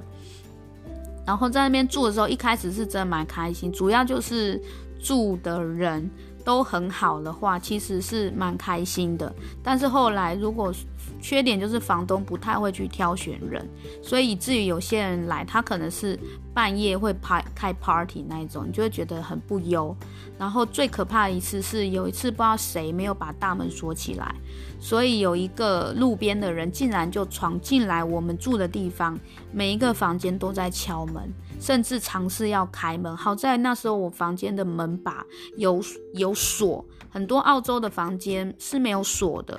[1.24, 4.60] 然后在那边住的时候，一开始是真的蛮开心，主要就是
[4.98, 6.10] 住的人。
[6.48, 9.30] 都很好的话，其实是蛮开心的。
[9.62, 10.72] 但是后来，如果
[11.20, 13.68] 缺点就是房东不太会去挑选人，
[14.02, 16.18] 所以以至于有些人来，他可能是
[16.54, 19.94] 半夜会开开 party 那一种，你就会觉得很不优。
[20.38, 24.34] 然后最可怕的一次是有一次不知道谁没有把大门锁起来，
[24.80, 29.18] 所以有一个路边的人竟然就闯进来我们住的地方，
[29.52, 31.30] 每一个房间都在敲门。
[31.60, 35.24] 甚至尝试要开门，好在那时候我房间的门把
[35.56, 35.82] 有
[36.14, 39.58] 有锁，很多澳洲的房间是没有锁的。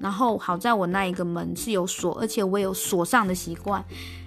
[0.00, 3.84] 然后好在我那一个门是有锁，而且我有锁上的习惯，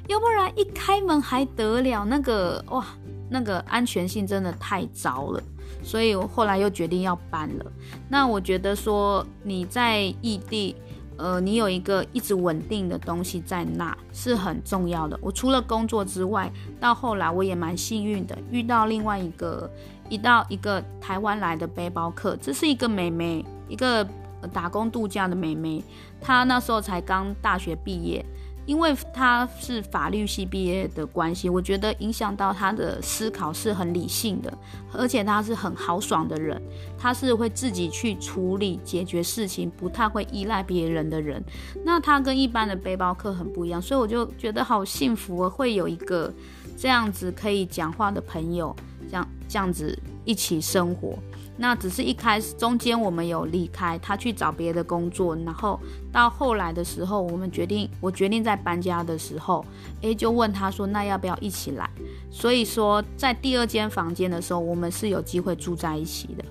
[0.08, 2.86] 要不然一开门还得了，那个哇，
[3.30, 5.44] 那个安全性真的太糟了。
[5.84, 7.66] 所以我后来又决定要搬了。
[8.10, 10.76] 那我觉得说你在异地，
[11.18, 15.18] 呃，你有一个一直稳定的东西在那是很重要的。
[15.22, 19.70] 我除了工作之外，到后来我也蛮幸运的，遇到另外一个
[20.10, 24.08] 一到一个台湾来的背包客，这是一个妹妹，一个
[24.54, 25.84] 打工度假的妹妹，
[26.22, 28.24] 她那时候才刚大学毕业。
[28.68, 34.56] 因为他是法律系毕业的关系，我觉得影响到他的思考是很理性的，
[34.92, 36.62] 而且他是很豪爽的人，
[36.98, 41.42] 他是会自己去处理解决事情，不太会依赖别人的人。
[41.86, 46.32] 那他跟一般的背包客很不一样，所以我就觉得好幸福哦，会有一个
[46.78, 48.76] 这样子可以讲话的朋友，
[49.10, 51.18] 这样这样子一起生活。
[51.58, 55.80] 那只是一开始，中间我们有离开，他去找别的工作，然后
[56.12, 59.66] 到后来的时候，我们决定，我决定在搬家的时候，
[60.02, 61.90] 诶，就问他说，那要不要一起来？
[62.30, 66.46] 所以说，在第二间房间的时候，我们是有机会住在一起的。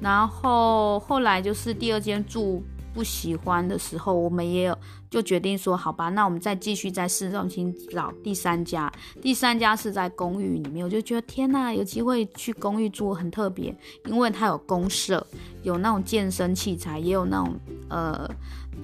[0.00, 2.62] 然后后来就是第二间住。
[2.94, 4.78] 不喜欢的时候，我们也有
[5.10, 8.92] 就决定说，好吧，那我们再继续在市中心找第三家。
[9.20, 13.74] 第三家是在公寓里面，我就觉得天呐，有机会去公寓住很特别，
[14.06, 15.26] 因为它有公社，
[15.62, 17.54] 有那种健身器材，也有那种
[17.88, 18.28] 呃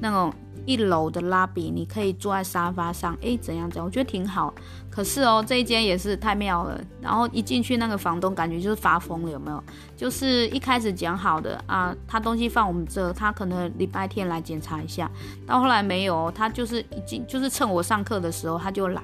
[0.01, 0.33] 那种。
[0.69, 4.53] 一楼的拉比你可以坐在沙发上，诶，怎样怎样，我觉得挺好。
[4.91, 6.79] 可是哦，这一间也是太妙了。
[7.01, 9.65] 然后一进去，那个房东感觉就是发疯了，有没有？
[9.97, 15.11] 就是一开始讲好的啊，他东西放我们这，他可能礼拜天来检查一下。
[15.47, 19.03] 到后来没有，他就是已经就是趁我上课的时候他就来，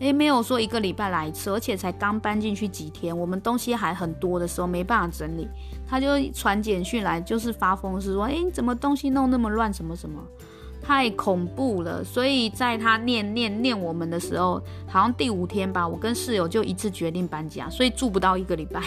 [0.00, 5.46] 诶，没有说一个礼拜来一次，而且才刚搬进去几天，我们东西还很多的时候没办法整理，
[5.86, 10.20] 他就传简讯来，就是发疯，是说，诶，你怎么东西弄那么乱，什么什么。
[10.88, 18.82] 太恐怖了，所以在他念念念我们的时候，好像第五天吧，我跟室友就一致决定搬家，所以住不到一个礼拜。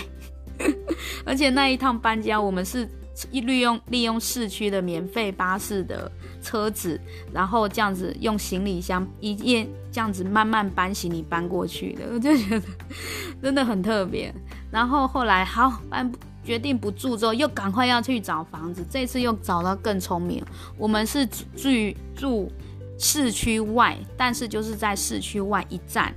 [1.24, 2.90] 而且那一趟搬家，我们是
[3.30, 6.12] 一利用利用市区的免费巴士的
[6.42, 7.00] 车子，
[7.32, 12.66] 然后这样子用行李箱一夜这样子慢慢搬行李搬过去的，我就觉得
[13.44, 14.34] 真的很特别。
[14.72, 16.12] 然后后来好搬。
[16.44, 18.86] 决定不住之后，又赶快要去找房子。
[18.90, 20.44] 这次又找到更聪明。
[20.78, 22.52] 我们是住住
[22.98, 26.14] 市区外，但是就是在市区外一站。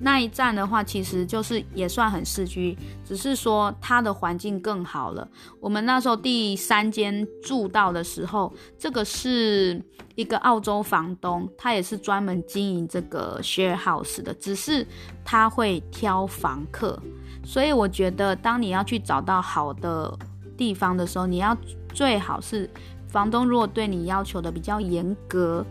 [0.00, 5.28] 那一站的话，其实就是也算很市区，只是说它的环境更好了。
[5.58, 9.82] 我们那时候第三间住到的时候，这个是
[10.14, 14.86] 一个澳洲房东，他也是专门经营这个 share house 的，只是
[15.24, 17.02] 他会挑房客。
[17.48, 20.14] 所以我觉得，当你要去找到好的
[20.54, 21.56] 地方的时候，你要
[21.94, 22.68] 最好是
[23.08, 25.64] 房东如果对你要求的比较严格，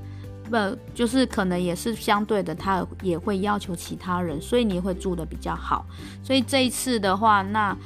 [0.49, 0.57] 不
[0.95, 5.85] 就是可能也是相对的，他也会要求其他人，所以你会住的比较好。
[6.23, 7.77] 所以这一次的话，那。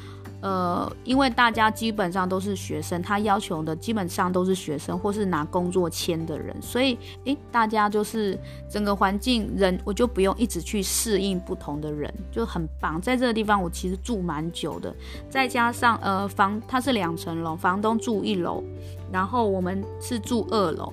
[0.41, 12.99] 呃，因为大家基本上都是学生，他要求的基本上都是学生或是拿工作签的人，所以诶，大家就是整个环境人，我就不用一直去适应不同的人，就很棒。
[12.99, 14.93] 在这个地方，我其实住蛮久的，
[15.29, 18.63] 再加上呃房它是两层楼，房东住一楼，
[19.11, 20.91] 然后我们是住二楼，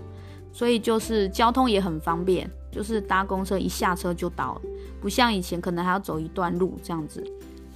[0.53, 4.61] 所以就是交通也很方便，就是搭公车一下车就到了，
[5.01, 7.25] 不像以前可能还要走一段路这样子。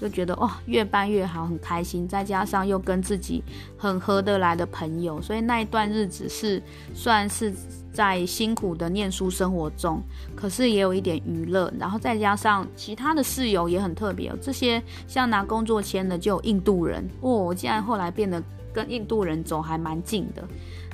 [0.03, 2.09] 就觉得哇、哦，越搬越好，很开心。
[2.09, 3.41] 再加上又跟自己
[3.79, 6.61] 很合得来的朋友，所以那一段日子是
[6.93, 7.55] 算是
[7.93, 10.03] 在辛苦的念书生活中，
[10.35, 11.73] 可是也有一点娱乐。
[11.79, 20.43] 然后再加上其他的室友也很特别，这些像拿工作签的就有印度人哦，我竟然后来变得跟印度人走还蛮近的。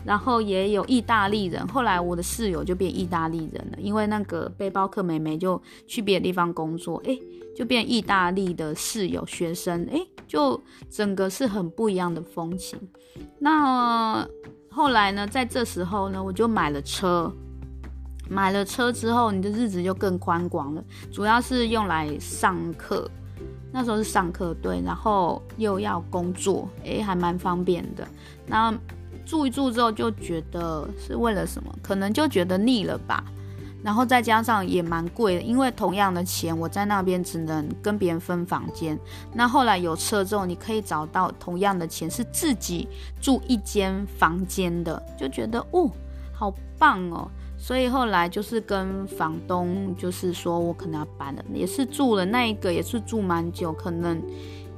[0.04, 7.20] 然后也有意大利人，后来我的室友就变意大利人了，因为那个背包客妹妹就去别的地方工作，诶，
[7.54, 12.78] 就变意大利的室友学生，诶，就整个是很不一样的风情。
[13.38, 14.26] 那
[14.70, 17.30] 后来呢，在这时候呢，我就买了车，
[18.28, 23.10] 买了车之后，你的日子就更宽广了，主要是用来上课，
[23.72, 28.06] 那时候是上课，对，然后又要工作，诶，还蛮方便的。
[28.46, 28.72] 那
[29.28, 31.70] 住一住之后就觉得是为了什么？
[31.82, 33.22] 可能就觉得腻了吧。
[33.84, 38.98] 然后再加上也蛮贵的，因为同样的钱，我在那边只能跟别人分房间。
[39.34, 42.88] 那后来有车之后，你可以找到同样的钱是自己
[43.20, 45.90] 住一间房间的，就觉得哦，
[46.32, 47.30] 好棒哦。
[47.58, 54.20] 所以后来就是跟房东就是说我可能要搬了，也是住了那一个，也是住蛮久，可能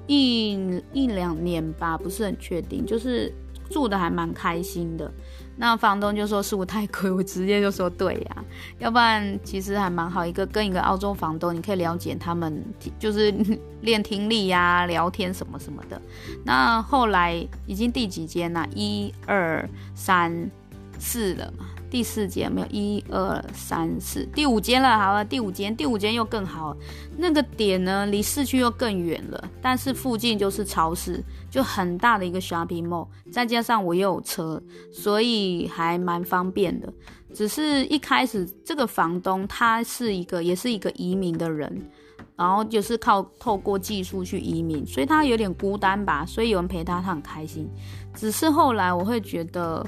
[0.06, 3.32] 一一两年吧，不是很确定，就是。
[3.70, 5.10] 住的还蛮开心的。
[5.56, 8.44] 那房东就说是我太亏， 我直接就说对呀、
[8.78, 12.64] 要不然其实还蛮好，一个跟一个澳洲房东，你可以了解他们
[12.98, 13.32] 就是
[13.82, 16.00] 练听力呀、聊天什么什么的。
[16.44, 18.66] 那后来已经第几间了？
[18.74, 20.50] 一二三
[20.98, 21.66] 四了嘛。
[21.90, 26.72] 第四间没有，一二三四，第五间了，好了，第五间，第五间又更好，
[27.18, 31.20] 那个点呢，离市区又更远了，但是附近就是超市，
[31.50, 36.90] 就很大的一个 shopping mall，再加上我又有车，所以还蛮方便的。
[37.34, 41.90] 只是一开始这个房东他是一个，也是一个移民的人，
[42.36, 47.68] 然后就是靠透过技术去移民，所以他有点孤单吧，所以有人陪他，他很开心。
[48.14, 49.84] 只是后来我会觉得。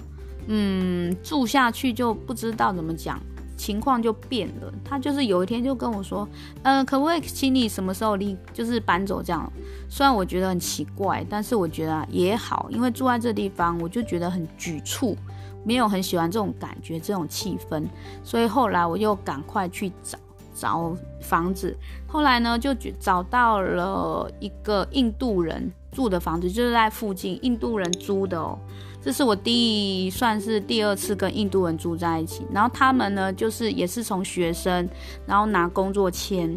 [0.49, 3.17] 嗯，住下去就不知道怎么讲，
[3.63, 4.73] 情况就变了。
[4.85, 6.29] 他就是有一天就跟我说，
[6.65, 9.49] 呃，可不可以请你什么时候离，就是搬走这样。
[9.89, 15.17] 虽然我觉得很奇怪，但是我觉得也好，因为住在这地方，我就觉得很局促，
[15.63, 17.85] 没有很喜欢这种感觉，这种气氛。
[18.25, 20.19] 所以后来我又赶快去找
[20.53, 21.77] 找房子。
[22.09, 28.59] 后来呢，就找到了一个印度人住的房子，就是在附近，印度人租的哦。
[29.05, 34.89] 这是我第算是第二次跟印度人住在一起，然后他们呢，就是也是从学生，
[35.27, 36.57] 然后拿工作签，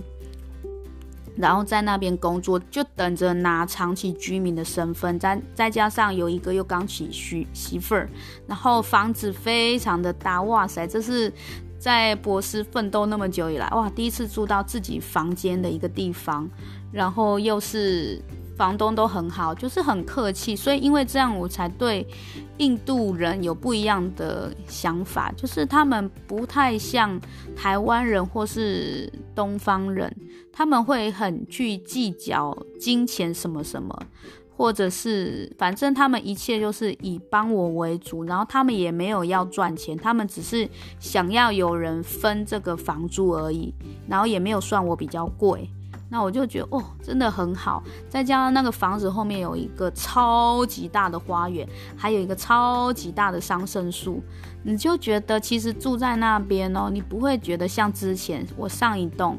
[1.35, 8.07] 然后在那边工作，就等着拿长期居民的身份，再再加上有一个又刚娶媳媳妇儿，
[8.45, 11.33] 然后房子非常的大，哇塞，这是
[11.79, 16.47] 在博士奋斗那么久以来，哇，第一次住到自己房间的一个地方，
[16.91, 18.21] 然后又是。
[18.55, 22.07] 房东都很好，就是很客气，所以因为这样，我才对
[22.57, 27.19] 印度人有不一样的想法，就是他们不太像
[27.55, 30.15] 台湾人或是东方人，
[30.53, 33.93] 他们会很去计较金钱什么什么，
[34.55, 43.73] 或者是反正他们一切就是以帮我为主，然后他们也没有要赚钱，他们只是想要有人分这个房租而已，
[44.07, 45.69] 然后也没有算我比较贵。
[46.07, 47.83] 那我就觉得哦，真的很好。
[48.07, 54.23] 再加上那个房子后面有一个超级大的花园，还有一个超级大的桑葚树，
[54.63, 59.37] 你就觉得其实住在那边哦，你不会觉得像之前我上一栋，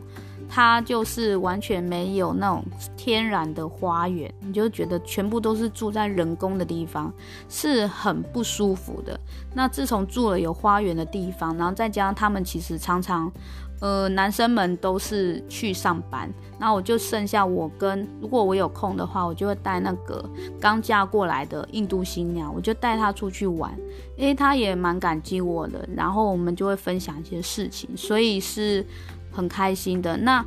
[0.48, 2.64] 它就是完全没有那种
[2.96, 7.12] 天然的花园，你就觉得全部都是住在人工的地方，
[7.48, 9.18] 是很不舒服的。
[9.54, 13.32] 那自从住了有花园的地方，然后再加上他们其实常常。
[13.80, 20.24] 呃，男生们都是去上班，那我就剩下我跟，如果我有空的话，我就会带那个
[20.60, 23.76] 刚嫁过来的印度新娘，我就带她出去玩，
[24.16, 28.84] 因为她也蛮感激我的，然后我们就会分享一些事情，所以是
[29.30, 30.16] 很开心的。
[30.16, 30.44] 那。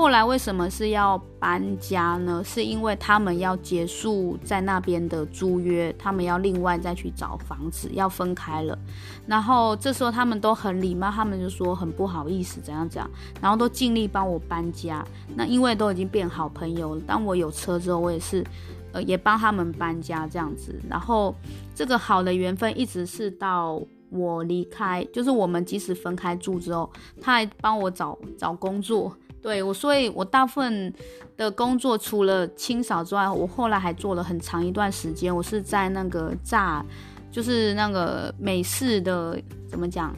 [0.00, 2.42] 后来为什么是要搬家呢？
[2.42, 8.78] 是因为他们要结束在那边的租约，他们要另外再去找房子，要分开了。
[9.26, 13.10] 然后这时候他们都很礼貌，他们就说很不好意思，怎样怎样，
[13.42, 15.04] 然后都尽力帮我搬家。
[15.34, 18.42] 那因为都已经变好朋友了，当我有车之后，我也是，
[18.92, 20.74] 呃，也帮他们搬家这样子。
[20.88, 21.34] 然后
[21.74, 23.78] 这个好的缘分一直是到
[24.08, 26.90] 我离开，就是我们即使分开住之后，
[27.20, 29.14] 他还帮我找找工作。
[29.42, 30.92] 对我，所以我大部分
[31.36, 35.34] 的工作除了清扫之外，我后来还做了很长一段时间。
[35.34, 36.84] 我是在那个炸，
[37.30, 40.14] 就是那个美式的怎么讲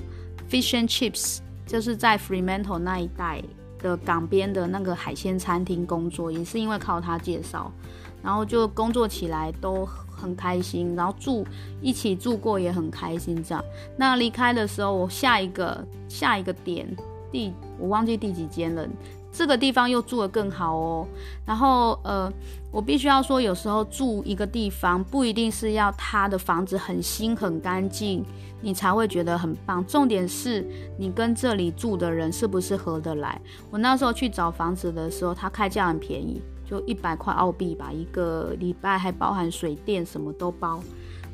[0.50, 3.40] ，fish and chips，就是在 Fremantle 那一带
[3.78, 7.70] 的港边的那个海鲜餐厅工作，也是因为靠他介绍，
[8.24, 11.46] 然后就工作起来都很开心，然后住
[11.80, 13.64] 一起住过也很开心这样。
[13.96, 16.84] 那离开的时候，我下一个下一个点。
[17.33, 18.87] 第我忘记第几间了，
[19.33, 21.09] 这个地方又住得更好哦。
[21.47, 22.30] 然后呃，
[22.70, 28.22] 我必须要说，有时候住一个地方不一定是要他的房子很新很干净，
[28.61, 29.85] 你才会觉得很棒。
[29.87, 30.64] 重点是
[30.99, 33.41] 你跟这里住的人是不是合得来。
[33.70, 40.80] 我那时候去找房子的时候，他开价很便宜，就一百块澳币吧，一个礼拜还包含水电什么都包。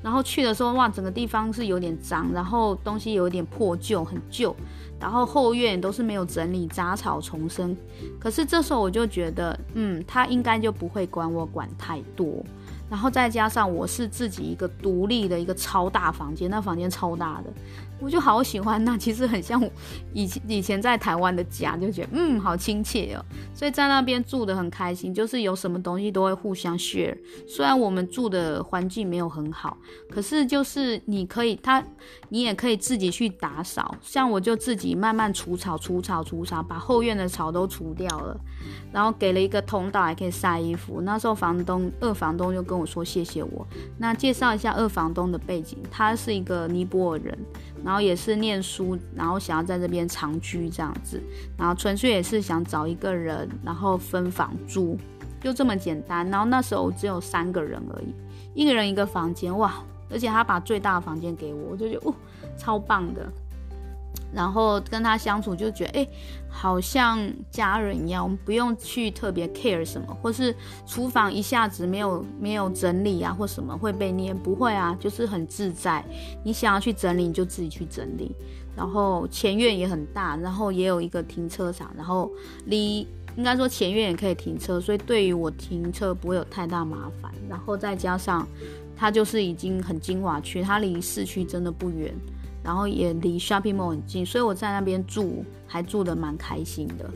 [0.00, 4.54] 然后去的时候，哇，整个地方是有点脏，然后东西有点破旧，很旧。
[5.00, 7.76] 然后后院都是没有整理，杂草丛生。
[8.18, 12.44] 可是这时候我就觉得，嗯，他应该就不会管我管太多。
[12.90, 17.52] 然后再加上我是自己一个独立的一个超大房间，那房间超大的。
[18.00, 19.70] 我就好喜欢，那其实很像我
[20.12, 23.24] 以前以前在台湾的家，就觉得嗯，好亲切哦，
[23.54, 27.16] 所以在那边住得很开心，就是有什么东西都会互相 share。
[27.46, 29.76] 虽然我们住的环境没有很好，
[30.10, 31.82] 可是就是你可以他，
[32.28, 38.40] 你也可以自己去打扫，像我就自己慢慢除草、除草、除草，把后院的草都除掉了，
[38.92, 41.00] 然后给了一个通道，还可以晒衣服。
[41.00, 43.66] 那时候房东二房东就跟我说谢谢我。
[43.98, 47.38] 那介绍一下二房东的背景，他是一个尼泊尔人，
[47.88, 51.18] 然后也是念书，然后想要在这边长居这样子，
[51.56, 54.98] 然后纯粹也是想找一个人，然后分房住，
[55.40, 56.28] 就这么简单。
[56.28, 58.14] 然后那时候只有三个人而已，
[58.52, 59.72] 一个人一个房间，哇！
[60.10, 62.14] 而且他把最大的房间给我，我就觉得哦，
[62.58, 63.26] 超棒的。
[64.32, 66.08] 然后跟他相处就觉得，哎，
[66.48, 67.18] 好像
[67.50, 70.54] 家人一样，我们不用去特别 care 什么，或是
[70.86, 76.04] 厨房一下子没有没有整理啊，或什么会被捏，不会啊，就是很自在。
[76.44, 78.34] 你想要去整理，你就自己去整理。
[78.76, 82.30] 然后前院也很大，然后也有一个停车场，然后
[82.66, 83.00] 离
[83.36, 87.32] 应该说前院也可以停车，所以对于我停车不会有太大麻烦。
[87.48, 88.46] 然后再加上
[88.96, 92.14] 它就是已经很精华区，它离市区真的不远。
[92.68, 97.10] 然后也离 shopping mall 很近，所以我在那边住还住得蛮开心的。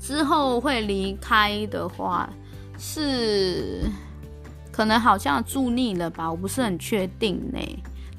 [0.00, 2.28] 之后会离开的话，
[2.76, 3.84] 是
[4.72, 7.60] 可能好像住腻了吧，我不是很确定呢。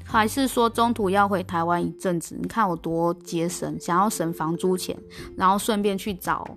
[0.02, 2.34] 还是说中途要回台湾一阵子？
[2.40, 4.96] 你看我多节省，想要省房租钱，
[5.36, 6.56] 然后顺便去找，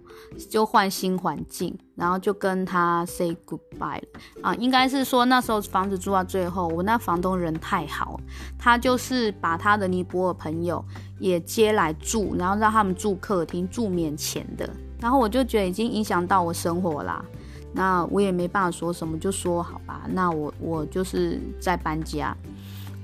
[0.50, 4.08] 就换新环境，然后就跟他 say goodbye 了
[4.42, 4.56] 啊。
[4.56, 8.20] 应该是说那时候房子住到最后，我那房东人太好，
[8.58, 10.84] 他就是把他的尼泊尔朋友
[11.20, 14.68] 也接来住，然后让他们住客厅，住免钱的。
[15.00, 17.24] 然后我就觉得已经影响到我生活啦，
[17.72, 22.36] 那我也没办法说什么，就说好吧，那我我就是在搬家。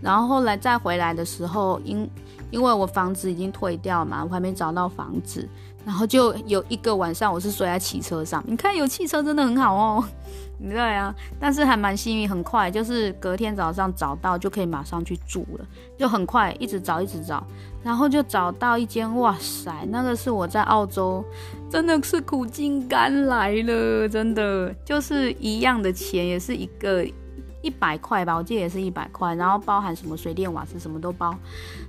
[0.01, 2.09] 然后后来再回来的时候，因
[2.51, 5.49] 因为我房子已经退掉嘛，我还没找到房子，
[5.87, 8.43] 然后就有一个晚上我是睡在汽车上。
[8.45, 10.03] 你看有汽车真的很好哦，
[10.59, 15.65] 对啊，但是还蛮幸运，很快就是隔天早上找到就可以马上去住了，
[15.97, 17.41] 就很快一直找一直找，
[17.81, 21.23] 然后就找到一间，哇塞，那个是我在澳洲
[21.71, 27.07] 真的是苦尽甘来了，真的就是一样的钱，也是一个。
[27.67, 31.37] 一百块吧，我记得也是一百块，然后包含什么水电瓦斯什么都包。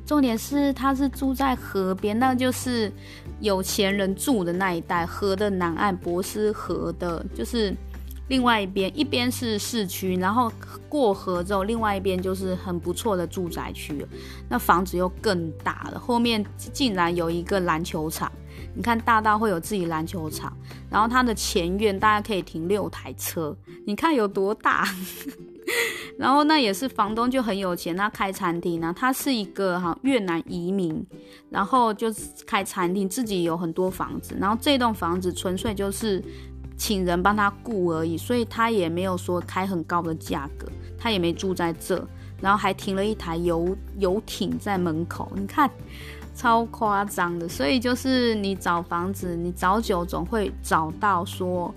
[0.04, 2.92] 重点是他是住在河边，那就是
[3.38, 7.72] 有钱人住的那一带，河的南岸，博斯河的，就是
[8.26, 10.50] 另外一边，一边是市区，然后
[10.88, 14.04] 过河之后，另外一边就是很不错的住宅区。
[14.48, 18.32] 那房子又更大了，后面竟然有一个篮球场，
[18.74, 20.52] 你看大到会有自己篮球场，
[20.90, 23.56] 然后它的前院大概可以停六台车，
[23.86, 24.84] 你看有多大？
[26.18, 28.92] 然后那也是房东就很有钱，他开餐厅呢。
[28.96, 31.04] 他是一个哈越南移民，
[31.50, 32.08] 然后就
[32.46, 34.36] 开餐厅，自己有很多房子。
[34.40, 36.22] 然后这栋房子纯粹就是
[36.76, 40.66] 请人帮他雇而已，所以他也没有说开很高的价格，
[40.98, 42.04] 他也没住在这。
[42.40, 45.70] 然后还停了一台游游艇在门口，你看
[46.34, 47.48] 超夸张的。
[47.48, 51.74] 所以就是你找房子，你找久总会找到说，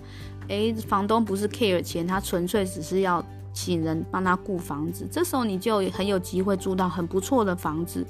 [0.48, 3.24] 诶，房东不是 care 钱，他纯粹只是要。
[3.64, 8.04] 请人帮他雇房子，这时候你就很有机会住到很不错的房子，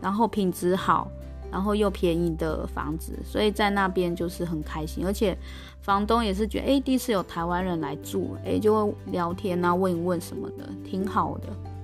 [0.00, 1.08] 然后品质好，
[1.48, 5.38] 然后又便宜的房子，所以在那边就是很开心，而且
[5.80, 11.75] 房东也是觉得，哎，第一次有台湾人来住，哎，就会聊天啊，问一问什么的，挺好的。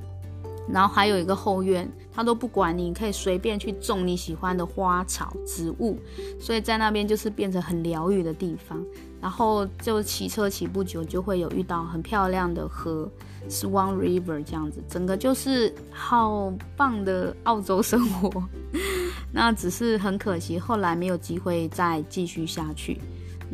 [0.68, 5.98] 然后还有一个后院，他都不管你，可以随便去种你喜欢的花草植物，
[6.40, 8.84] 所以在那边就是变成很疗愈的地方。
[9.20, 13.08] 然后就骑车骑不久，就会有遇到很漂亮的河
[13.48, 18.42] ，Swan River 这样子，整个就是好棒的澳洲生活。
[19.30, 23.00] 那只是很可惜，后来没有机会再继续下去。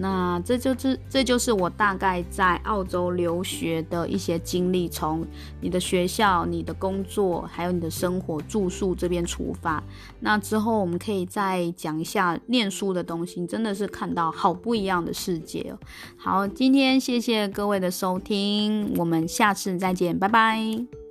[0.01, 5.26] 那这就是这就是我大概在澳洲留学的一些经历，从
[5.61, 9.82] 你的学校、你的工作，还有你的生活住宿这边出发。
[10.20, 15.78] 那之后我们可以再讲一下念书的东西，真的是看到好不一样的世界哦。
[16.16, 21.07] 好，今天谢谢各位的收听，我们下次再见，拜拜。